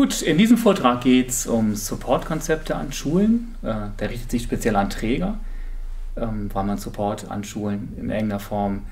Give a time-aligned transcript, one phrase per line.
[0.00, 3.54] Gut, in diesem Vortrag geht es um Supportkonzepte an Schulen.
[3.62, 5.36] Äh, der richtet sich speziell an Träger,
[6.16, 8.86] ähm, weil man Support an Schulen in irgendeiner Form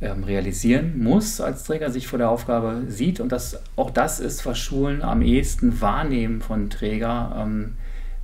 [0.00, 3.20] ähm, realisieren muss, als Träger sich vor der Aufgabe sieht.
[3.20, 7.32] Und das, auch das ist, was Schulen am ehesten wahrnehmen von Träger.
[7.38, 7.74] Ähm,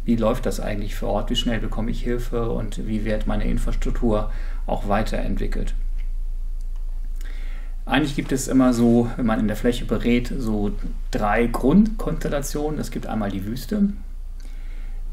[0.04, 1.30] wie läuft das eigentlich vor Ort?
[1.30, 4.32] Wie schnell bekomme ich Hilfe und wie wird meine Infrastruktur
[4.66, 5.74] auch weiterentwickelt?
[7.86, 10.72] Eigentlich gibt es immer so, wenn man in der Fläche berät, so
[11.12, 12.80] drei Grundkonstellationen.
[12.80, 13.90] Es gibt einmal die Wüste.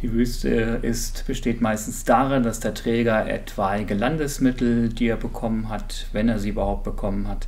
[0.02, 6.08] Die Wüste ist, besteht meistens darin, dass der Träger etwaige Landesmittel, die er bekommen hat,
[6.14, 7.48] wenn er sie überhaupt bekommen hat,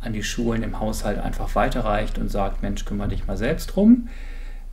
[0.00, 4.08] an die Schulen im Haushalt einfach weiterreicht und sagt, Mensch, kümmere dich mal selbst drum.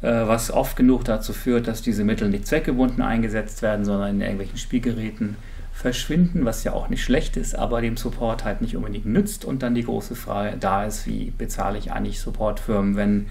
[0.04, 4.22] Äh, was oft genug dazu führt, dass diese Mittel nicht zweckgebunden eingesetzt werden, sondern in
[4.22, 5.38] irgendwelchen Spielgeräten
[5.78, 9.46] verschwinden, was ja auch nicht schlecht ist, aber dem Support halt nicht unbedingt nützt.
[9.46, 13.28] Und dann die große Frage da ist, wie bezahle ich eigentlich Supportfirmen, wenn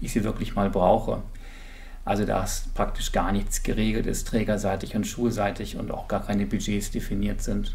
[0.00, 1.22] ich sie wirklich mal brauche.
[2.06, 6.46] Also da ist praktisch gar nichts geregelt ist, trägerseitig und schulseitig und auch gar keine
[6.46, 7.74] Budgets definiert sind.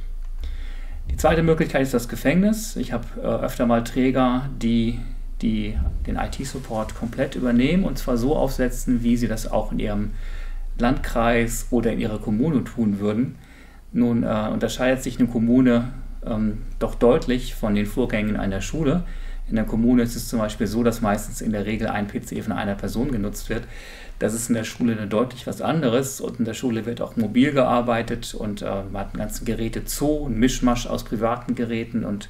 [1.12, 2.76] Die zweite Möglichkeit ist das Gefängnis.
[2.78, 5.00] Ich habe äh, öfter mal Träger, die,
[5.44, 10.12] die den IT-Support komplett übernehmen und zwar so aufsetzen, wie sie das auch in ihrem
[10.80, 13.36] Landkreis oder in ihrer Kommune tun würden.
[13.91, 15.89] Nun äh, unterscheidet sich eine Kommune
[16.25, 19.03] ähm, doch deutlich von den Vorgängen einer Schule.
[19.47, 22.44] In der Kommune ist es zum Beispiel so, dass meistens in der Regel ein PC
[22.44, 23.64] von einer Person genutzt wird.
[24.17, 27.52] Das ist in der Schule deutlich was anderes und in der Schule wird auch mobil
[27.52, 32.30] gearbeitet und äh, man hat einen ganzen Geräte-Zoo, einen Mischmasch aus privaten Geräten und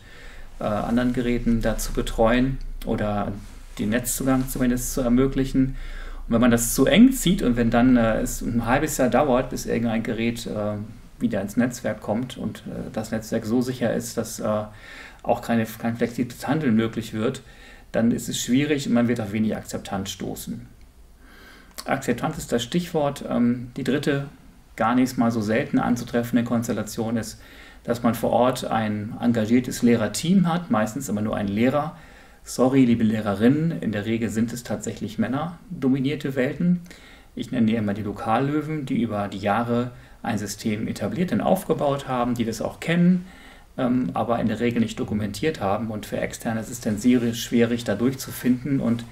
[0.60, 3.32] äh, anderen Geräten da zu betreuen oder
[3.80, 5.76] den Netzzugang zumindest zu ermöglichen.
[6.28, 9.10] Und wenn man das zu eng zieht und wenn dann äh, es ein halbes Jahr
[9.10, 10.78] dauert, bis irgendein Gerät äh,
[11.26, 14.64] wieder ins Netzwerk kommt und äh, das Netzwerk so sicher ist, dass äh,
[15.24, 17.42] auch keine, kein flexibles Handeln möglich wird,
[17.92, 20.68] dann ist es schwierig und man wird auf wenig Akzeptanz stoßen.
[21.86, 23.26] Akzeptanz ist das Stichwort.
[23.28, 24.28] Ähm, die dritte,
[24.76, 27.42] gar nicht mal so selten anzutreffende Konstellation ist,
[27.84, 31.98] dass man vor Ort ein engagiertes Lehrerteam hat, meistens immer nur ein Lehrer.
[32.44, 36.82] Sorry, liebe Lehrerinnen, in der Regel sind es tatsächlich Männer dominierte Welten.
[37.36, 39.92] Ich nenne immer die Lokallöwen, die über die Jahre
[40.26, 43.26] ein System etabliert und aufgebaut haben, die das auch kennen,
[43.78, 45.92] ähm, aber in der Regel nicht dokumentiert haben.
[45.92, 48.80] Und für Externe ist es dann schwierig, da durchzufinden.
[48.80, 49.06] Und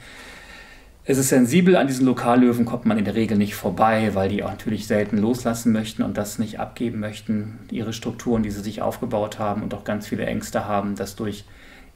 [1.06, 4.44] es ist sensibel, an diesen Lokallöwen kommt man in der Regel nicht vorbei, weil die
[4.44, 8.82] auch natürlich selten loslassen möchten und das nicht abgeben möchten, ihre Strukturen, die sie sich
[8.82, 11.44] aufgebaut haben und auch ganz viele Ängste haben, dass durch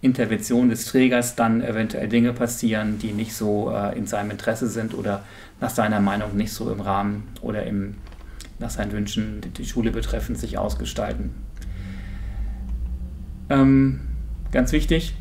[0.01, 4.93] Intervention des Trägers dann eventuell Dinge passieren, die nicht so äh, in seinem Interesse sind
[4.93, 5.23] oder
[5.59, 7.95] nach seiner Meinung nicht so im Rahmen oder im
[8.59, 11.35] nach seinen Wünschen die Schule betreffend sich ausgestalten.
[13.49, 14.01] Ähm,
[14.51, 15.15] ganz wichtig,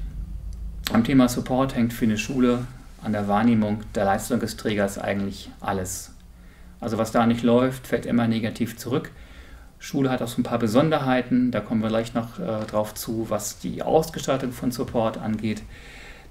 [0.93, 2.67] am Thema Support hängt für eine Schule
[3.03, 6.13] an der Wahrnehmung der Leistung des Trägers eigentlich alles.
[6.81, 9.11] Also was da nicht läuft, fällt immer negativ zurück.
[9.79, 13.27] Schule hat auch so ein paar Besonderheiten, da kommen wir gleich noch äh, drauf zu,
[13.29, 15.63] was die Ausgestaltung von Support angeht.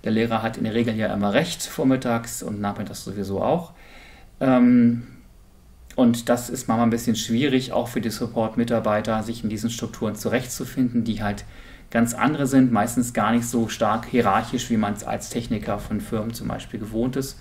[0.04, 3.74] Der Lehrer hat in der Regel ja immer recht, vormittags und nachmittags sowieso auch.
[4.40, 5.08] Ähm,
[5.96, 10.16] und das ist manchmal ein bisschen schwierig, auch für die Support-Mitarbeiter, sich in diesen Strukturen
[10.16, 11.46] zurechtzufinden, die halt
[11.90, 16.02] ganz andere sind, meistens gar nicht so stark hierarchisch, wie man es als Techniker von
[16.02, 17.40] Firmen zum Beispiel gewohnt ist.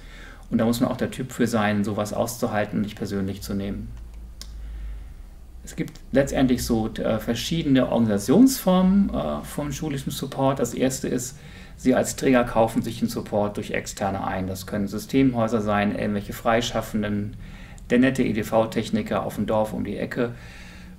[0.50, 3.54] Und da muss man auch der Typ für sein, sowas auszuhalten und nicht persönlich zu
[3.54, 3.88] nehmen.
[5.64, 10.58] Es gibt letztendlich so äh, verschiedene Organisationsformen äh, von schulischem Support.
[10.58, 11.38] Das erste ist,
[11.76, 14.46] Sie als Träger kaufen sich den Support durch Externe ein.
[14.46, 17.36] Das können Systemhäuser sein, irgendwelche Freischaffenden,
[17.94, 20.32] der nette EDV-Techniker auf dem Dorf um die Ecke,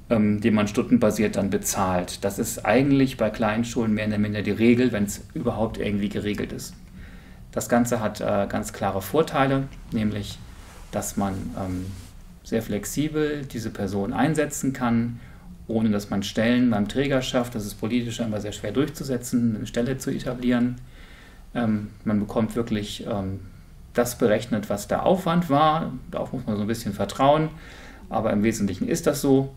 [0.09, 2.23] ähm, den man stundenbasiert dann bezahlt.
[2.23, 6.09] Das ist eigentlich bei kleinen Schulen mehr oder minder die Regel, wenn es überhaupt irgendwie
[6.09, 6.73] geregelt ist.
[7.51, 10.39] Das Ganze hat äh, ganz klare Vorteile, nämlich
[10.91, 11.85] dass man ähm,
[12.43, 15.19] sehr flexibel diese Person einsetzen kann,
[15.67, 17.55] ohne dass man Stellen beim Träger schafft.
[17.55, 20.75] Das ist politisch immer sehr schwer durchzusetzen, eine Stelle zu etablieren.
[21.53, 23.41] Ähm, man bekommt wirklich ähm,
[23.95, 25.91] das berechnet, was der Aufwand war.
[26.11, 27.49] Darauf muss man so ein bisschen vertrauen,
[28.09, 29.53] aber im Wesentlichen ist das so.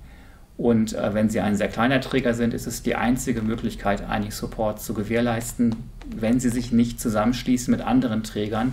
[0.56, 4.34] Und äh, wenn Sie ein sehr kleiner Träger sind, ist es die einzige Möglichkeit, eigentlich
[4.34, 5.76] Support zu gewährleisten,
[6.16, 8.72] wenn Sie sich nicht zusammenschließen mit anderen Trägern,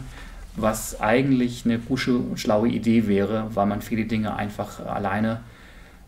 [0.55, 5.41] was eigentlich eine gute schlaue Idee wäre, weil man viele Dinge einfach alleine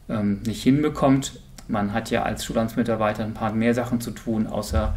[0.10, 1.40] ähm, nicht hinbekommt.
[1.68, 4.96] Man hat ja als Schulamtsmitarbeiter ein paar mehr Sachen zu tun, außer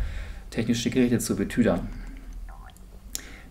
[0.51, 1.89] technische Geräte zu betüdern.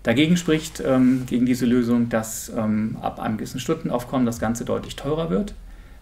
[0.10, 4.96] Dagegen spricht ähm, gegen diese Lösung, dass ähm, ab einem gewissen Stundenaufkommen das Ganze deutlich
[4.96, 5.54] teurer wird,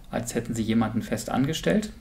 [0.09, 1.92] als hätten Sie jemanden fest angestellt,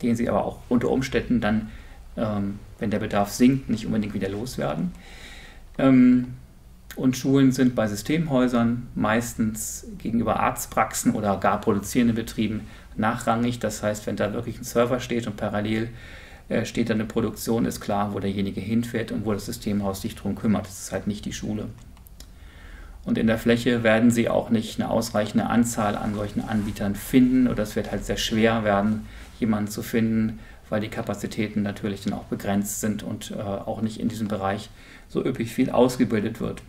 [0.00, 1.68] den Sie aber auch unter Umständen dann,
[2.16, 4.92] ähm, wenn der Bedarf sinkt, nicht unbedingt wieder loswerden.
[5.76, 6.28] Ähm,
[6.96, 12.62] Und Schulen sind bei Systemhäusern meistens gegenüber Arztpraxen oder gar produzierenden Betrieben
[12.96, 13.58] nachrangig.
[13.58, 15.90] Das heißt, wenn da wirklich ein Server steht und parallel
[16.64, 20.36] steht da eine Produktion, ist klar, wo derjenige hinfährt und wo das Systemhaus sich darum
[20.36, 20.66] kümmert.
[20.66, 21.66] Das ist halt nicht die Schule.
[23.04, 27.46] Und in der Fläche werden sie auch nicht eine ausreichende Anzahl an solchen Anbietern finden
[27.46, 29.06] oder es wird halt sehr schwer werden,
[29.38, 34.00] jemanden zu finden, weil die Kapazitäten natürlich dann auch begrenzt sind und äh, auch nicht
[34.00, 34.70] in diesem Bereich
[35.08, 36.62] so üppig viel ausgebildet wird.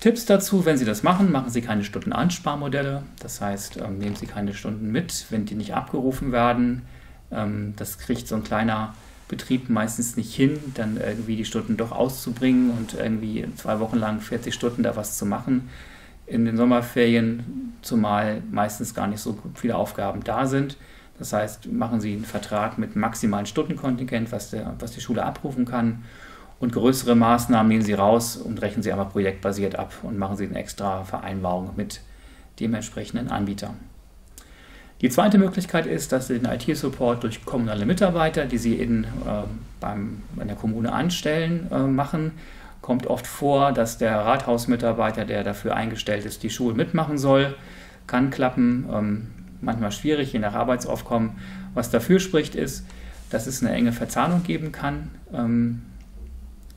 [0.00, 3.04] Tipps dazu, wenn Sie das machen, machen Sie keine Stundenansparmodelle.
[3.20, 6.82] Das heißt, ähm, nehmen Sie keine Stunden mit, wenn die nicht abgerufen werden.
[7.30, 8.94] Ähm, das kriegt so ein kleiner
[9.28, 14.20] Betrieb meistens nicht hin, dann irgendwie die Stunden doch auszubringen und irgendwie zwei Wochen lang
[14.20, 15.68] 40 Stunden da was zu machen.
[16.26, 20.76] In den Sommerferien, zumal meistens gar nicht so viele Aufgaben da sind.
[21.18, 25.64] Das heißt, machen Sie einen Vertrag mit maximalen Stundenkontingent, was, der, was die Schule abrufen
[25.64, 26.02] kann
[26.60, 30.46] und größere Maßnahmen nehmen Sie raus und rechnen Sie aber projektbasiert ab und machen Sie
[30.46, 32.00] eine extra Vereinbarung mit
[32.60, 33.74] dem entsprechenden Anbieter.
[35.04, 39.06] Die zweite Möglichkeit ist, dass Sie den IT-Support durch kommunale Mitarbeiter, die Sie in, äh,
[39.78, 42.32] beim, in der Kommune anstellen, äh, machen.
[42.80, 47.54] Kommt oft vor, dass der Rathausmitarbeiter, der dafür eingestellt ist, die Schule mitmachen soll.
[48.06, 49.26] Kann klappen, ähm,
[49.60, 51.32] manchmal schwierig, je nach Arbeitsaufkommen.
[51.74, 52.86] Was dafür spricht, ist,
[53.28, 55.10] dass es eine enge Verzahnung geben kann.
[55.34, 55.82] Ähm,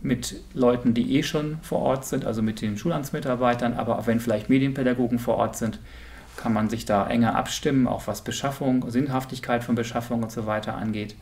[0.02, 4.20] mit Leuten, die eh schon vor Ort sind, also mit den Schulamtsmitarbeitern, aber auch wenn
[4.20, 5.80] vielleicht Medienpädagogen vor Ort sind,
[6.38, 10.76] kann man sich da enger abstimmen, auch was Beschaffung, Sinnhaftigkeit von Beschaffung und so weiter
[10.76, 11.16] angeht.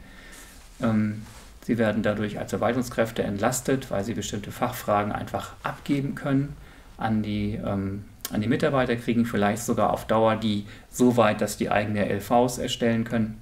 [0.81, 1.23] Ähm,
[1.63, 6.55] sie werden dadurch als Verwaltungskräfte entlastet, weil sie bestimmte Fachfragen einfach abgeben können
[6.97, 11.57] an die, ähm, an die Mitarbeiter, kriegen vielleicht sogar auf Dauer die so weit, dass
[11.57, 13.41] die eigene LVs erstellen können.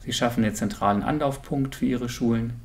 [0.00, 2.60] Sie schaffen den zentralen Anlaufpunkt für ihre Schulen.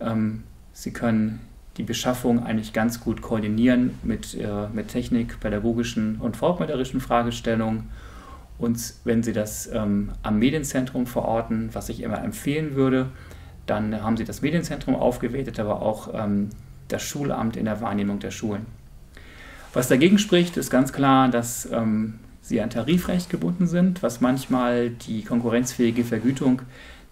[0.00, 1.40] Ähm, Sie können
[1.80, 7.88] die Beschaffung eigentlich ganz gut koordinieren mit, äh, mit Technik, pädagogischen und fortmetherischen Fragestellungen.
[8.58, 13.06] Und wenn Sie das ähm, am Medienzentrum verorten, was ich immer empfehlen würde,
[13.64, 16.50] dann haben Sie das Medienzentrum aufgewertet, aber auch ähm,
[16.88, 18.66] das Schulamt in der Wahrnehmung der Schulen.
[19.72, 24.90] Was dagegen spricht, ist ganz klar, dass ähm, Sie an Tarifrecht gebunden sind, was manchmal
[24.90, 26.60] die konkurrenzfähige Vergütung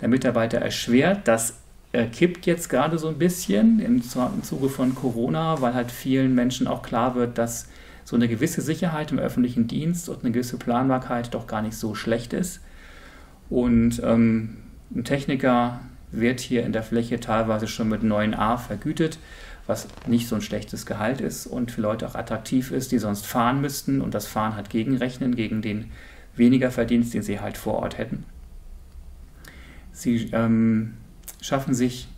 [0.03, 1.27] der Mitarbeiter erschwert.
[1.27, 1.55] Das
[1.93, 6.35] äh, kippt jetzt gerade so ein bisschen im, im Zuge von Corona, weil halt vielen
[6.35, 7.69] Menschen auch klar wird, dass
[8.05, 11.95] so eine gewisse Sicherheit im öffentlichen Dienst und eine gewisse Planbarkeit doch gar nicht so
[11.95, 12.61] schlecht ist.
[13.51, 14.59] Und ähm,
[14.95, 15.81] ein Techniker
[16.11, 19.19] wird hier in der Fläche teilweise schon mit 9a vergütet,
[19.67, 23.27] was nicht so ein schlechtes Gehalt ist und für Leute auch attraktiv ist, die sonst
[23.27, 25.91] fahren müssten und das Fahren hat gegenrechnen gegen den
[26.35, 28.25] weniger Verdienst, den sie halt vor Ort hätten.
[29.93, 30.95] Sie ähm,
[31.41, 32.09] schaffen sich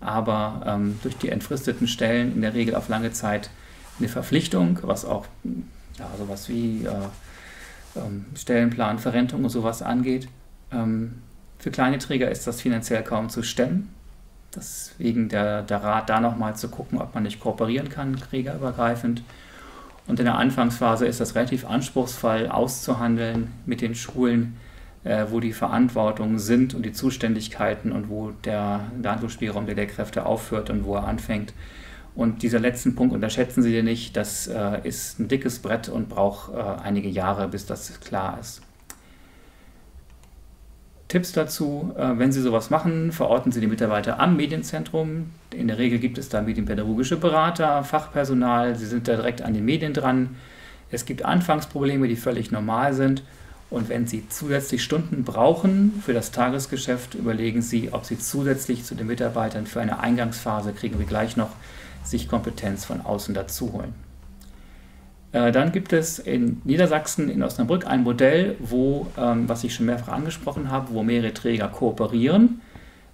[0.00, 3.50] aber ähm, durch die entfristeten Stellen in der Regel auf lange Zeit
[3.98, 5.26] eine Verpflichtung, was auch
[5.98, 6.90] ja, sowas wie äh,
[7.96, 10.28] ähm, Stellenplan, Verrentung und sowas angeht.
[10.72, 11.22] Ähm,
[11.58, 13.92] für kleine Träger ist das finanziell kaum zu stemmen.
[14.54, 19.22] Deswegen der, der Rat da nochmal zu gucken, ob man nicht kooperieren kann, trägerübergreifend.
[20.06, 24.56] Und in der Anfangsphase ist das relativ anspruchsvoll auszuhandeln mit den Schulen,
[25.08, 30.68] äh, wo die Verantwortungen sind und die Zuständigkeiten und wo der, Handlungsspielraum der Lehrkräfte aufhört
[30.68, 31.54] und wo er anfängt.
[32.14, 36.52] Und dieser letzten Punkt unterschätzen Sie nicht, das äh, ist ein dickes Brett und braucht
[36.52, 38.60] äh, einige Jahre, bis das klar ist.
[41.06, 45.30] Tipps dazu, äh, wenn Sie sowas machen, verorten Sie die Mitarbeiter am Medienzentrum.
[45.54, 49.64] In der Regel gibt es da medienpädagogische Berater, Fachpersonal, Sie sind da direkt an den
[49.64, 50.36] Medien dran.
[50.90, 53.22] Es gibt Anfangsprobleme, die völlig normal sind
[53.70, 58.94] und wenn Sie zusätzlich Stunden brauchen für das Tagesgeschäft, überlegen Sie, ob Sie zusätzlich zu
[58.94, 61.50] den Mitarbeitern für eine Eingangsphase, kriegen wir gleich noch,
[62.02, 63.92] sich Kompetenz von außen dazu holen.
[65.32, 69.86] Äh, dann gibt es in Niedersachsen, in Osnabrück, ein Modell, wo, ähm, was ich schon
[69.86, 72.62] mehrfach angesprochen habe, wo mehrere Träger kooperieren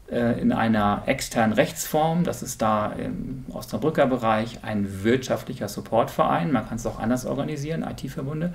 [0.08, 2.22] äh, in einer externen Rechtsform.
[2.22, 6.52] Das ist da im Osnabrücker Bereich ein wirtschaftlicher Supportverein.
[6.52, 8.54] Man kann es auch anders organisieren, IT-Verbunde.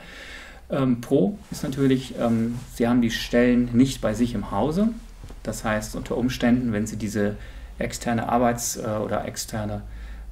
[0.69, 4.89] Ähm, Pro ist natürlich, ähm, Sie haben die Stellen nicht bei sich im Hause.
[5.43, 7.35] Das heißt, unter Umständen, wenn Sie diese
[7.79, 9.81] externe Arbeits- äh, oder externe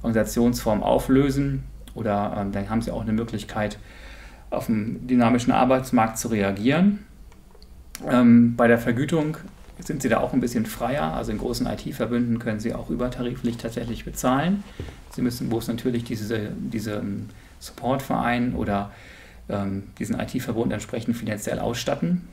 [0.02, 1.64] Organisationsform auflösen,
[1.94, 3.78] oder ähm, dann haben Sie auch eine Möglichkeit,
[4.50, 7.00] auf den dynamischen Arbeitsmarkt zu reagieren.
[8.06, 9.36] Ähm, bei der Vergütung
[9.80, 11.14] sind Sie da auch ein bisschen freier.
[11.14, 14.62] Also in großen IT-Verbünden können Sie auch übertariflich tatsächlich bezahlen.
[15.10, 17.28] Sie müssen, wo es natürlich diese, diese ähm,
[17.58, 18.92] Supportverein oder
[19.48, 22.28] ähm, diesen IT-Verbund entsprechend finanziell ausstatten.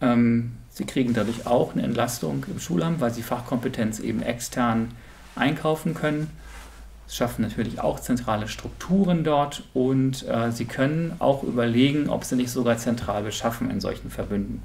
[0.00, 4.90] Ähm, sie kriegen dadurch auch eine Entlastung im Schulamt, weil sie Fachkompetenz eben extern
[5.34, 6.30] einkaufen können.
[7.08, 12.50] schaffen natürlich auch zentrale Strukturen dort und äh, sie können auch überlegen, ob sie nicht
[12.50, 14.62] sogar zentral beschaffen in solchen Verbünden.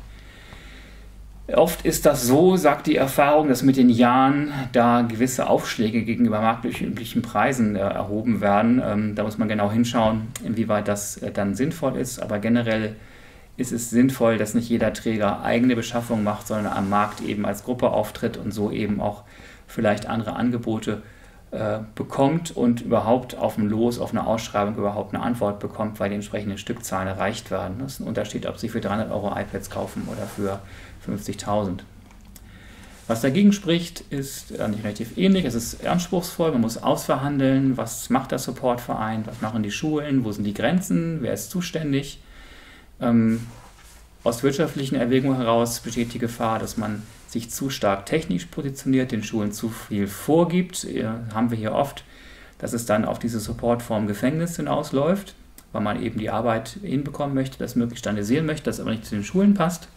[1.55, 6.41] Oft ist das so, sagt die Erfahrung, dass mit den Jahren da gewisse Aufschläge gegenüber
[6.41, 8.81] marktüblichen Preisen äh, erhoben werden.
[8.86, 12.22] Ähm, da muss man genau hinschauen, inwieweit das äh, dann sinnvoll ist.
[12.22, 12.96] Aber generell
[13.58, 17.63] ist es sinnvoll, dass nicht jeder Träger eigene Beschaffung macht, sondern am Markt eben als
[17.63, 19.24] Gruppe auftritt und so eben auch
[19.67, 21.01] vielleicht andere Angebote
[21.51, 26.10] äh, bekommt und überhaupt auf dem Los, auf eine Ausschreibung überhaupt eine Antwort bekommt, weil
[26.10, 27.79] die entsprechenden Stückzahlen erreicht werden.
[27.79, 30.60] Das ist ein Unterschied, ob Sie für 300 Euro iPads kaufen oder für
[31.08, 31.79] 50.000.
[33.08, 35.43] Was dagegen spricht, ist eigentlich relativ ähnlich.
[35.43, 40.31] Es ist anspruchsvoll, man muss ausverhandeln, was macht der Supportverein, was machen die Schulen, wo
[40.31, 42.22] sind die Grenzen, wer ist zuständig.
[43.01, 43.48] Ähm,
[44.24, 49.24] aus wirtschaftlichen Erwägungen heraus besteht die Gefahr, dass man sich zu stark technisch positioniert, den
[49.24, 50.88] Schulen zu viel vorgibt.
[51.34, 52.03] Haben wir hier oft,
[52.60, 55.34] dass es dann auf diese Supportform Gefängnis hinausläuft,
[55.72, 59.15] weil man eben die Arbeit hinbekommen möchte, das möglichst standardisieren möchte, das aber nicht zu
[59.15, 59.88] den Schulen passt.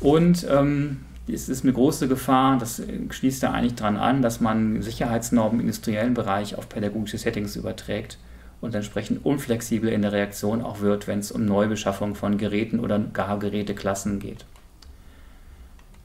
[0.00, 0.98] Und ähm,
[1.28, 5.66] es ist eine große Gefahr, das schließt da eigentlich dran an, dass man Sicherheitsnormen im
[5.66, 8.18] industriellen Bereich auf pädagogische Settings überträgt
[8.60, 12.98] und entsprechend unflexibel in der Reaktion auch wird, wenn es um Neubeschaffung von Geräten oder
[12.98, 14.44] gar Geräteklassen geht.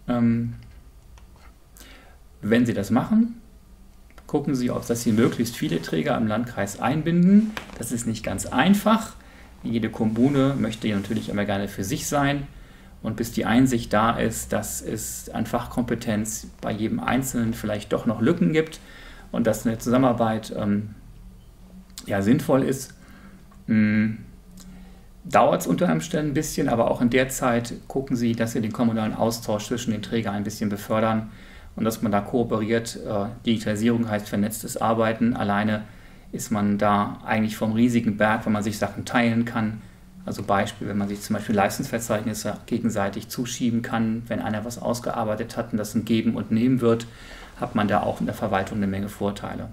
[0.07, 0.53] Ähm,
[2.41, 3.39] wenn Sie das machen,
[4.25, 7.51] gucken Sie, ob das Sie möglichst viele Träger im Landkreis einbinden.
[7.77, 9.13] Das ist nicht ganz einfach.
[9.63, 12.47] Jede Kommune möchte natürlich immer gerne für sich sein.
[13.03, 18.05] Und bis die Einsicht da ist, dass es an Fachkompetenz bei jedem Einzelnen vielleicht doch
[18.05, 18.79] noch Lücken gibt
[19.31, 20.93] und dass eine Zusammenarbeit ähm,
[22.05, 22.93] ja, sinnvoll ist,
[23.67, 24.19] hm,
[25.23, 28.61] dauert es unter Umständen ein bisschen, aber auch in der Zeit gucken Sie, dass Sie
[28.61, 31.31] den kommunalen Austausch zwischen den Trägern ein bisschen befördern
[31.75, 32.97] und dass man da kooperiert.
[32.97, 35.35] Äh, Digitalisierung heißt vernetztes Arbeiten.
[35.35, 35.83] Alleine
[36.31, 39.81] ist man da eigentlich vom riesigen Berg, wenn man sich Sachen teilen kann.
[40.25, 45.57] Also Beispiel, wenn man sich zum Beispiel Leistungsverzeichnisse gegenseitig zuschieben kann, wenn einer was ausgearbeitet
[45.57, 47.07] hat und das ein Geben und Nehmen wird,
[47.59, 49.69] hat man da auch in der Verwaltung eine Menge Vorteile.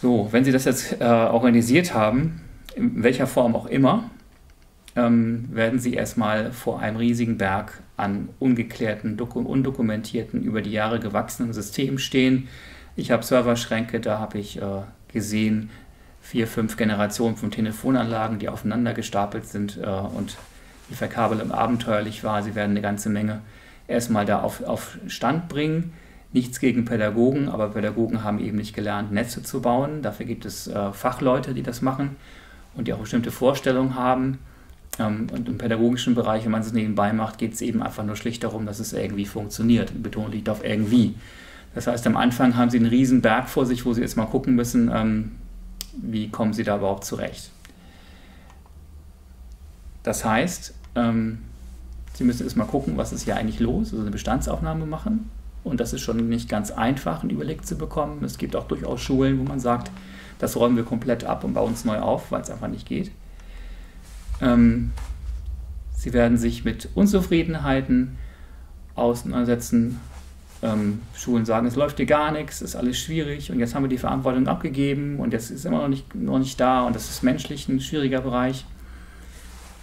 [0.00, 2.40] So, wenn Sie das jetzt äh, organisiert haben,
[2.74, 4.10] in welcher Form auch immer,
[4.96, 11.52] ähm, werden Sie erstmal vor einem riesigen Berg an ungeklärten, undokumentierten, über die Jahre gewachsenen
[11.52, 12.48] Systemen stehen.
[12.96, 14.82] Ich habe Serverschränke, da habe ich äh,
[15.12, 15.70] gesehen,
[16.20, 20.36] vier, fünf Generationen von Telefonanlagen, die aufeinander gestapelt sind äh, und
[20.90, 22.42] die Verkabelung abenteuerlich war.
[22.42, 23.40] Sie werden eine ganze Menge
[23.88, 25.92] erstmal da auf, auf Stand bringen.
[26.32, 30.02] Nichts gegen Pädagogen, aber Pädagogen haben eben nicht gelernt, Netze zu bauen.
[30.02, 32.16] Dafür gibt es äh, Fachleute, die das machen
[32.76, 34.38] und die auch bestimmte Vorstellungen haben.
[34.98, 38.14] Ähm, und im pädagogischen Bereich, wenn man es nebenbei macht, geht es eben einfach nur
[38.16, 40.02] schlicht darum, dass es irgendwie funktioniert.
[40.02, 41.14] Betonung liegt auf irgendwie.
[41.74, 44.26] Das heißt, am Anfang haben sie einen riesen Berg vor sich, wo sie jetzt mal
[44.26, 45.32] gucken müssen, ähm,
[46.00, 47.50] wie kommen sie da überhaupt zurecht.
[50.02, 51.42] Das heißt, ähm,
[52.14, 55.30] sie müssen erstmal gucken, was ist hier eigentlich los, also eine Bestandsaufnahme machen
[55.62, 58.24] und das ist schon nicht ganz einfach, einen Überblick zu bekommen.
[58.24, 59.90] Es gibt auch durchaus Schulen, wo man sagt,
[60.38, 63.10] das räumen wir komplett ab und bauen es neu auf, weil es einfach nicht geht.
[64.40, 64.92] Ähm,
[65.94, 68.16] sie werden sich mit Unzufriedenheiten
[68.94, 70.00] auseinandersetzen.
[70.62, 73.88] Ähm, Schulen sagen, es läuft hier gar nichts, ist alles schwierig und jetzt haben wir
[73.88, 77.22] die Verantwortung abgegeben und jetzt ist immer noch nicht, noch nicht da und das ist
[77.22, 78.66] menschlich ein schwieriger Bereich.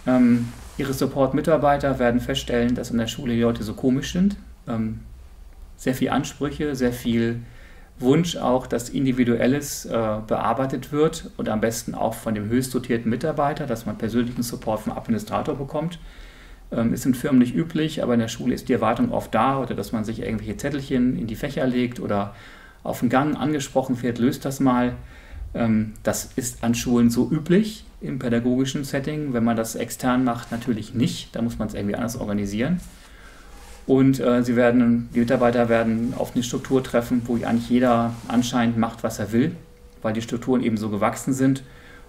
[0.05, 4.35] Ähm, ihre Support-Mitarbeiter werden feststellen, dass in der Schule die Leute so komisch sind.
[4.67, 4.99] Ähm,
[5.77, 7.41] sehr viel Ansprüche, sehr viel
[7.99, 13.09] Wunsch auch, dass Individuelles äh, bearbeitet wird und am besten auch von dem höchst dotierten
[13.09, 15.97] Mitarbeiter, dass man persönlichen Support vom Administrator bekommt.
[16.71, 19.59] Ähm, ist in Firmen nicht üblich, aber in der Schule ist die Erwartung oft da
[19.59, 22.35] oder dass man sich irgendwelche Zettelchen in die Fächer legt oder
[22.83, 24.93] auf den Gang angesprochen wird, löst das mal.
[25.53, 29.33] Ähm, das ist an Schulen so üblich im pädagogischen Setting.
[29.33, 31.35] Wenn man das extern macht, natürlich nicht.
[31.35, 32.81] Da muss man es irgendwie anders organisieren.
[33.85, 38.77] Und äh, sie werden, die Mitarbeiter werden auf eine Struktur treffen, wo eigentlich jeder anscheinend
[38.77, 39.55] macht, was er will,
[40.01, 41.63] weil die Strukturen eben so gewachsen sind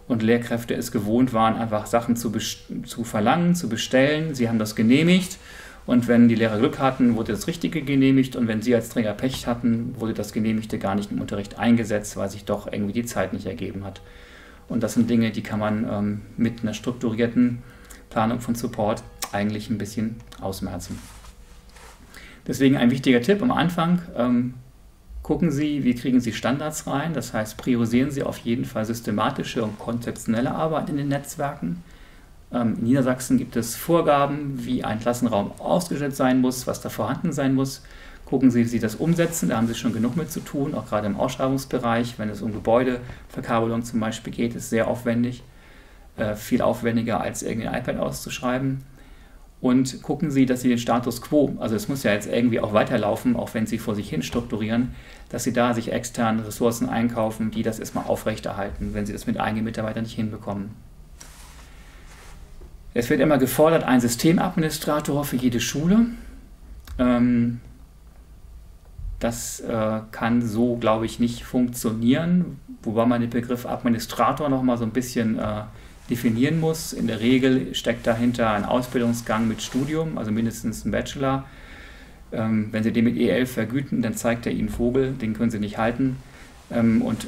[0.09, 4.35] und Lehrkräfte es gewohnt waren, einfach Sachen zu, zu verlangen, zu bestellen.
[4.35, 5.39] Sie haben das genehmigt
[5.89, 9.15] und wenn die Lehrer Glück hatten, wurde das Richtige genehmigt und wenn sie als Träger
[9.15, 13.07] Pech hatten, wurde das Genehmigte gar nicht im Unterricht eingesetzt, weil sich doch irgendwie die
[13.07, 14.03] Zeit nicht ergeben hat.
[14.69, 17.63] Und das sind Dinge, die kann man ähm, mit einer strukturierten
[18.11, 20.99] Planung von Support eigentlich ein bisschen ausmerzen.
[22.47, 24.55] Deswegen ein wichtiger Tipp am Anfang, ähm,
[25.29, 27.13] gucken Sie, wie kriegen Sie Standards rein.
[27.13, 31.83] Das heißt, priorisieren Sie auf jeden Fall systematische und konzeptionelle Arbeit in den Netzwerken.
[32.51, 37.33] Ähm, in Niedersachsen gibt es Vorgaben, wie ein Klassenraum ausgestattet sein muss, was da vorhanden
[37.33, 37.83] sein muss.
[38.25, 40.89] Gucken Sie, wie Sie das umsetzen, da haben Sie schon genug mit zu tun, auch
[40.89, 45.43] gerade im Ausschreibungsbereich, wenn es um Gebäudeverkabelung zum Beispiel geht, ist sehr aufwendig,
[46.17, 48.83] äh, viel aufwendiger als irgendein iPad auszuschreiben.
[49.61, 52.73] Und gucken Sie, dass Sie den Status quo, also es muss ja jetzt irgendwie auch
[52.73, 54.95] weiterlaufen, auch wenn Sie vor sich hin strukturieren,
[55.31, 59.41] dass Sie da sich externe Ressourcen einkaufen, die das erstmal aufrechterhalten, wenn Sie das mit
[59.41, 60.71] eigenen Mitarbeitern nicht hinbekommen.
[62.95, 66.07] Es wird immer gefordert, ein Systemadministrator für jede Schule.
[66.99, 67.61] Ähm,
[69.19, 74.85] das äh, kann so, glaube ich, nicht funktionieren, wobei man den Begriff Administrator nochmal so
[74.85, 75.63] ein bisschen äh,
[76.11, 76.93] definieren muss.
[76.93, 81.45] In der Regel steckt dahinter ein Ausbildungsgang mit Studium, also mindestens ein Bachelor.
[82.33, 85.59] Ähm, wenn Sie den mit E11 vergüten, dann zeigt er Ihnen Vogel, den können Sie
[85.59, 86.17] nicht halten.
[86.71, 87.27] Ähm, und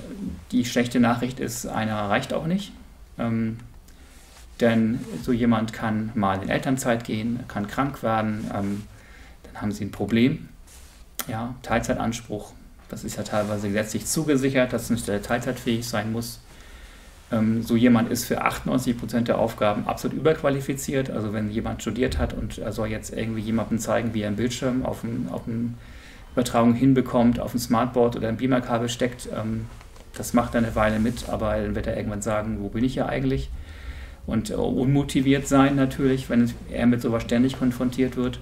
[0.52, 2.72] die schlechte Nachricht ist, einer reicht auch nicht.
[3.18, 3.58] Ähm,
[4.60, 8.82] denn so jemand kann mal in Elternzeit gehen, kann krank werden, ähm,
[9.44, 10.48] dann haben Sie ein Problem
[11.28, 12.52] ja, Teilzeitanspruch,
[12.88, 16.40] das ist ja teilweise gesetzlich zugesichert, dass Stelle teilzeitfähig sein muss.
[17.32, 21.10] Ähm, so jemand ist für 98 Prozent der Aufgaben absolut überqualifiziert.
[21.10, 24.36] Also wenn jemand studiert hat und er soll jetzt irgendwie jemandem zeigen, wie er einen
[24.36, 25.74] Bildschirm auf, ein, auf eine
[26.32, 29.66] Übertragung hinbekommt, auf ein Smartboard oder ein Beamerkabel steckt, ähm,
[30.14, 32.94] das macht er eine Weile mit, aber dann wird er irgendwann sagen, wo bin ich
[32.94, 33.50] hier eigentlich?
[34.26, 38.40] Und äh, unmotiviert sein natürlich, wenn er mit sowas ständig konfrontiert wird.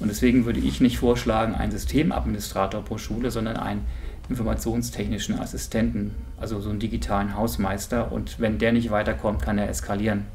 [0.00, 3.84] Und deswegen würde ich nicht vorschlagen, einen Systemadministrator pro Schule, sondern einen
[4.30, 8.10] informationstechnischen Assistenten, also so einen digitalen Hausmeister.
[8.10, 10.26] Und wenn der nicht weiterkommt, kann er eskalieren.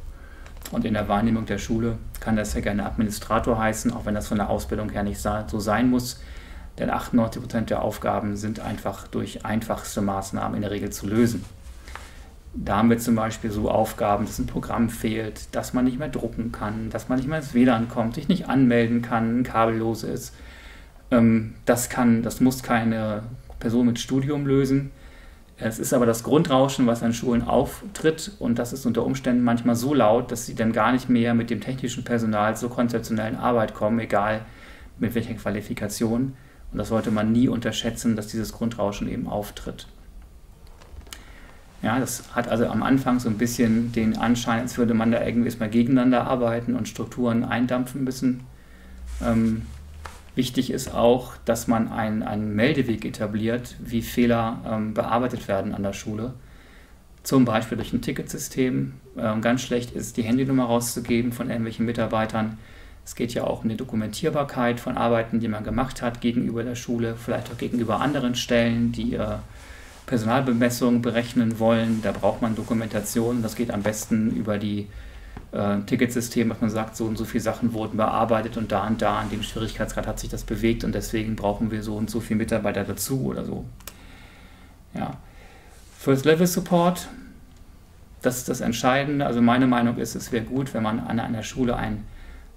[0.71, 4.27] Und in der Wahrnehmung der Schule kann das ja gerne Administrator heißen, auch wenn das
[4.27, 6.19] von der Ausbildung her nicht so sein muss.
[6.77, 11.45] Denn 98 Prozent der Aufgaben sind einfach durch einfachste Maßnahmen in der Regel zu lösen.
[12.53, 16.09] Da haben wir zum Beispiel so Aufgaben, dass ein Programm fehlt, dass man nicht mehr
[16.09, 20.33] drucken kann, dass man nicht mehr ins WLAN kommt, sich nicht anmelden kann, kabellos ist.
[21.11, 23.23] Ähm, das kann, das muss keine
[23.65, 24.91] Person mit Studium lösen.
[25.57, 29.75] Es ist aber das Grundrauschen, was an Schulen auftritt und das ist unter Umständen manchmal
[29.75, 33.73] so laut, dass sie dann gar nicht mehr mit dem technischen Personal zur konzeptionellen Arbeit
[33.73, 34.41] kommen, egal
[34.99, 36.35] mit welcher Qualifikation.
[36.71, 39.87] Und das sollte man nie unterschätzen, dass dieses Grundrauschen eben auftritt.
[41.81, 45.25] Ja, das hat also am Anfang so ein bisschen den Anschein, als würde man da
[45.25, 48.41] irgendwie erstmal gegeneinander arbeiten und Strukturen eindampfen müssen.
[49.23, 49.63] Ähm,
[50.35, 55.83] wichtig ist auch, dass man einen, einen Meldeweg etabliert, wie Fehler ähm, bearbeitet werden an
[55.83, 56.33] der Schule.
[57.23, 58.93] Zum Beispiel durch ein Ticketsystem.
[59.17, 62.57] Ähm, ganz schlecht ist, die Handynummer rauszugeben von irgendwelchen Mitarbeitern.
[63.03, 66.75] Es geht ja auch um die Dokumentierbarkeit von Arbeiten, die man gemacht hat gegenüber der
[66.75, 69.37] Schule, vielleicht auch gegenüber anderen Stellen, die äh,
[70.05, 73.41] Personalbemessung berechnen wollen, da braucht man Dokumentation.
[73.41, 74.87] Das geht am besten über die
[75.55, 79.01] äh, Ticketsysteme, dass man sagt, so und so viele Sachen wurden bearbeitet und da und
[79.01, 82.19] da an dem Schwierigkeitsgrad hat sich das bewegt und deswegen brauchen wir so und so
[82.19, 83.65] viele Mitarbeiter dazu oder so.
[84.93, 85.17] Ja.
[85.97, 87.07] First Level Support,
[88.21, 89.25] das ist das Entscheidende.
[89.25, 92.05] Also meine Meinung ist, es wäre gut, wenn man an einer Schule einen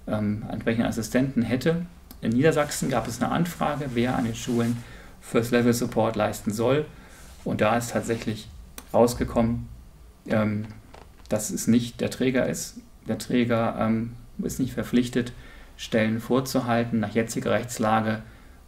[0.07, 1.85] ähm, entsprechenden Assistenten hätte.
[2.21, 4.77] In Niedersachsen gab es eine Anfrage, wer an den Schulen
[5.21, 6.85] First Level Support leisten soll.
[7.45, 8.49] Und da ist tatsächlich
[8.93, 9.69] rausgekommen,
[10.27, 10.65] ähm,
[11.29, 12.77] dass es nicht der Träger ist.
[13.09, 15.33] Der Träger ähm, ist nicht verpflichtet,
[15.75, 16.99] Stellen vorzuhalten.
[16.99, 18.21] Nach jetziger Rechtslage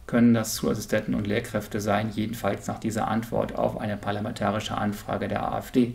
[0.06, 5.50] können das Schulassistenten und Lehrkräfte sein, jedenfalls nach dieser Antwort auf eine parlamentarische Anfrage der
[5.50, 5.94] AfD.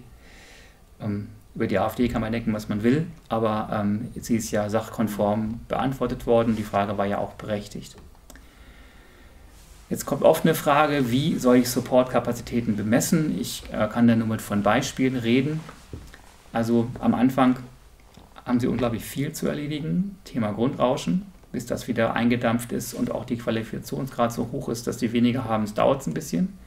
[1.01, 4.69] Ähm, über die AfD kann man denken, was man will, aber ähm, sie ist ja
[4.69, 6.55] sachkonform beantwortet worden.
[6.55, 7.95] Die Frage war ja auch berechtigt.
[9.89, 13.37] Jetzt kommt oft eine Frage, wie soll ich Supportkapazitäten bemessen?
[13.39, 15.59] Ich äh, kann da nur mit von Beispielen reden.
[16.53, 17.57] Also am Anfang
[18.47, 23.25] haben Sie unglaublich viel zu erledigen, Thema Grundrauschen, bis das wieder eingedampft ist und auch
[23.25, 26.57] die Qualifikationsgrad so hoch ist, dass die weniger haben, es dauert ein bisschen.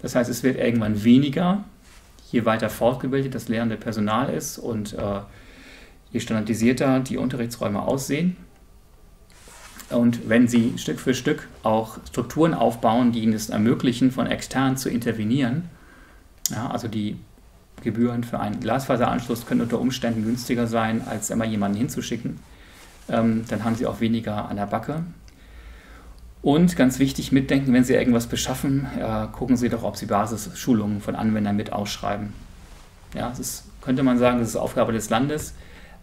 [0.00, 1.64] Das heißt, es wird irgendwann weniger,
[2.30, 5.20] je weiter fortgebildet das lehrende Personal ist und äh,
[6.12, 8.36] je standardisierter die Unterrichtsräume aussehen.
[9.90, 14.76] Und wenn Sie Stück für Stück auch Strukturen aufbauen, die Ihnen es ermöglichen, von extern
[14.76, 15.70] zu intervenieren,
[16.50, 17.16] ja, also die
[17.82, 22.38] Gebühren für einen Glasfaseranschluss können unter Umständen günstiger sein, als immer jemanden hinzuschicken,
[23.08, 25.02] ähm, dann haben Sie auch weniger an der Backe.
[26.40, 31.00] Und ganz wichtig, mitdenken, wenn Sie irgendwas beschaffen, äh, gucken Sie doch, ob Sie Basisschulungen
[31.00, 32.32] von Anwendern mit ausschreiben.
[33.14, 35.54] Ja, das könnte man sagen, das ist Aufgabe des Landes.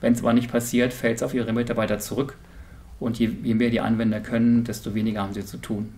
[0.02, 2.38] Wenn es aber nicht passiert, fällt es auf Ihre Mitarbeiter zurück.
[3.00, 5.94] Und je, je mehr die Anwender können, desto weniger haben sie zu tun.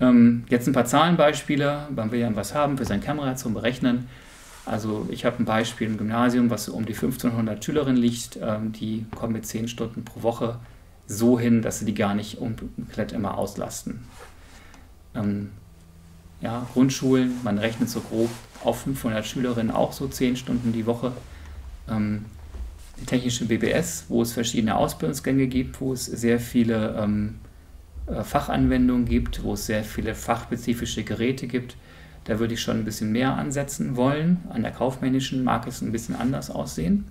[0.00, 1.88] Ähm, jetzt ein paar Zahlenbeispiele.
[1.94, 4.08] Man will ja was haben für sein Kamera zum Berechnen.
[4.66, 8.38] Also ich habe ein Beispiel im Gymnasium, was um die 1500 Schülerinnen liegt.
[8.42, 10.58] Ähm, die kommen mit 10 Stunden pro Woche
[11.06, 14.04] so hin, dass sie die gar nicht komplett immer auslasten.
[15.14, 15.50] Ähm,
[16.40, 18.28] ja, Grundschulen, man rechnet so grob
[18.62, 21.12] auf 500 Schülerinnen auch so 10 Stunden die Woche.
[21.88, 22.24] Ähm,
[23.00, 27.45] die technische BBS, wo es verschiedene Ausbildungsgänge gibt, wo es sehr viele ähm, äh,
[28.22, 31.76] Fachanwendungen gibt, wo es sehr viele fachspezifische Geräte gibt.
[32.24, 34.42] Da würde ich schon ein bisschen mehr ansetzen wollen.
[34.50, 37.04] An der kaufmännischen mag es ein bisschen anders aussehen.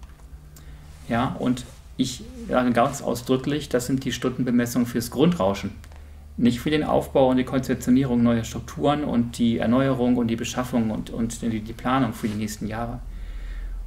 [1.07, 1.65] Ja, und
[1.97, 5.71] ich sage ganz ausdrücklich, das sind die Stundenbemessungen fürs Grundrauschen.
[6.37, 10.91] Nicht für den Aufbau und die Konzeptionierung neuer Strukturen und die Erneuerung und die Beschaffung
[10.91, 12.99] und, und die, die Planung für die nächsten Jahre.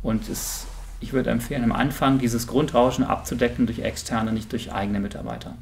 [0.02, 0.66] Und es,
[1.00, 5.54] ich würde empfehlen, am Anfang dieses Grundrauschen abzudecken durch externe, nicht durch eigene Mitarbeiter.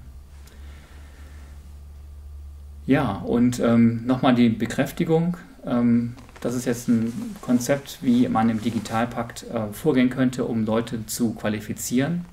[2.86, 5.36] Ja, und ähm, nochmal die Bekräftigung.
[5.66, 11.04] Ähm, das ist jetzt ein Konzept, wie man im Digitalpakt äh, vorgehen könnte, um Leute
[11.06, 12.24] zu qualifizieren.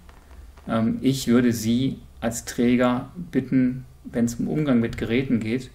[0.67, 5.71] Ähm, ich würde Sie als Träger bitten, wenn es um Umgang mit Geräten geht,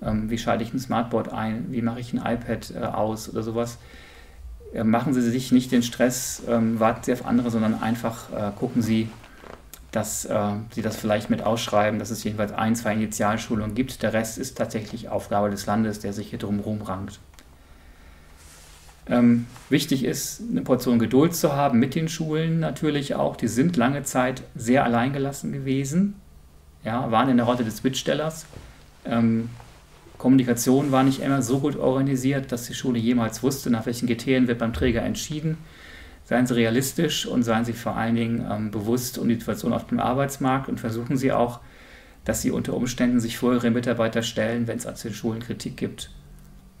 [0.00, 3.42] ähm, wie schalte ich ein Smartboard ein, wie mache ich ein iPad äh, aus oder
[3.42, 3.78] sowas,
[4.72, 8.52] äh, machen Sie sich nicht den Stress, ähm, warten Sie auf andere, sondern einfach äh,
[8.56, 9.08] gucken Sie,
[9.94, 14.02] dass äh, Sie das vielleicht mit ausschreiben, dass es jedenfalls ein, zwei Initialschulungen gibt.
[14.02, 17.20] Der Rest ist tatsächlich Aufgabe des Landes, der sich hier drumherum rankt.
[19.06, 23.36] Ähm, wichtig ist, eine Portion Geduld zu haben mit den Schulen natürlich auch.
[23.36, 26.14] Die sind lange Zeit sehr alleingelassen gewesen,
[26.82, 28.46] ja, waren in der Rolle des Bittstellers.
[29.04, 29.50] Ähm,
[30.18, 34.48] Kommunikation war nicht immer so gut organisiert, dass die Schule jemals wusste, nach welchen Kriterien
[34.48, 35.58] wird beim Träger entschieden.
[36.24, 39.86] Seien Sie realistisch und seien Sie vor allen Dingen ähm, bewusst um die Situation auf
[39.86, 41.60] dem Arbeitsmarkt und versuchen Sie auch,
[42.24, 45.76] dass Sie unter Umständen sich vor Ihre Mitarbeiter stellen, wenn es an den Schulen Kritik
[45.76, 46.10] gibt.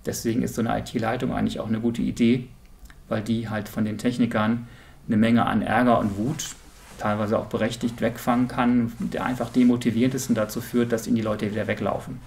[0.06, 2.48] Deswegen ist so eine IT-Leitung eigentlich auch eine gute Idee,
[3.08, 4.66] weil die halt von den Technikern
[5.06, 6.56] eine Menge an Ärger und Wut,
[6.98, 11.22] teilweise auch berechtigt, wegfangen kann, der einfach demotivierend ist und dazu führt, dass ihnen die
[11.22, 12.20] Leute wieder weglaufen.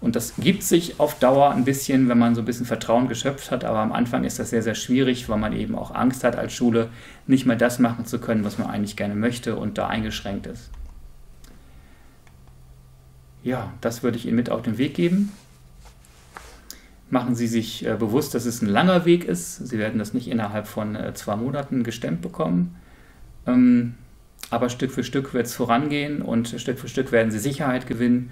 [0.00, 3.50] Und das gibt sich auf Dauer ein bisschen, wenn man so ein bisschen Vertrauen geschöpft
[3.50, 6.36] hat, aber am Anfang ist das sehr, sehr schwierig, weil man eben auch Angst hat
[6.36, 6.90] als Schule,
[7.26, 10.70] nicht mehr das machen zu können, was man eigentlich gerne möchte und da eingeschränkt ist.
[13.42, 15.32] Ja, das würde ich Ihnen mit auf den Weg geben.
[17.08, 19.68] Machen Sie sich äh, bewusst, dass es ein langer Weg ist.
[19.68, 22.74] Sie werden das nicht innerhalb von äh, zwei Monaten gestemmt bekommen.
[23.46, 23.94] Ähm,
[24.50, 28.30] aber Stück für Stück wird es vorangehen und Stück für Stück werden Sie Sicherheit gewinnen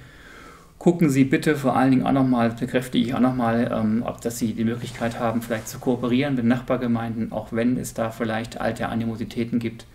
[0.85, 4.39] gucken Sie bitte vor allen Dingen auch nochmal, bekräftige ich auch nochmal, ähm, ob dass
[4.39, 8.91] Sie die Möglichkeit haben, vielleicht zu kooperieren mit Nachbargemeinden, auch wenn es da vielleicht alte
[8.91, 9.87] Animositäten gibt.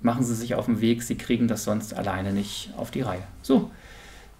[0.00, 3.22] Machen Sie sich auf den Weg, Sie kriegen das sonst alleine nicht auf die Reihe.
[3.40, 3.70] So,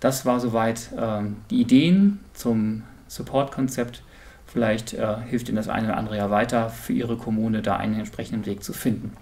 [0.00, 4.02] das war soweit ähm, die Ideen zum Support-Konzept.
[4.44, 8.00] Vielleicht äh, hilft Ihnen das eine oder andere ja weiter, für Ihre Kommune da einen
[8.00, 9.12] entsprechenden Weg zu finden.